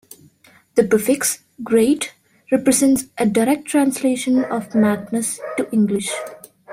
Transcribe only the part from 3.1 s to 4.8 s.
a direct translation of